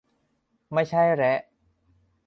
[0.73, 1.39] ไม่ใช่แระ